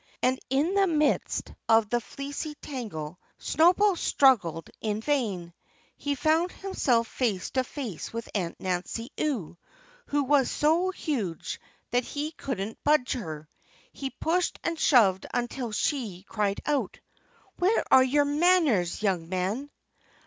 [0.23, 5.53] And in the midst of the fleecy tangle Snowball struggled in vain.
[5.95, 9.59] He found himself face to face with Aunt Nancy Ewe,
[10.07, 11.61] who was so huge
[11.91, 13.47] that he couldn't budge her.
[13.91, 16.99] He pushed and shoved until she cried out,
[17.59, 19.69] "Where are your manners, young man?"